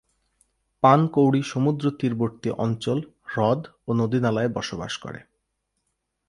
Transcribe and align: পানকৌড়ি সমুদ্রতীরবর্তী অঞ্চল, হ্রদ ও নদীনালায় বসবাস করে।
পানকৌড়ি 0.83 1.41
সমুদ্রতীরবর্তী 1.43 2.49
অঞ্চল, 2.57 2.99
হ্রদ 3.25 3.61
ও 3.87 3.89
নদীনালায় 3.93 4.49
বসবাস 4.49 4.93
করে। 4.97 5.19